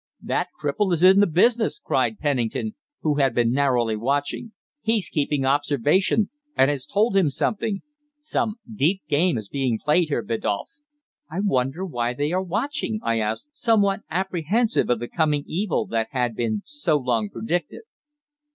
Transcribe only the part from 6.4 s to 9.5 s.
and has told him something. Some deep game is